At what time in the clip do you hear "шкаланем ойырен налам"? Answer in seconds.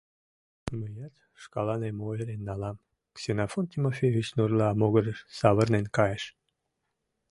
1.41-2.83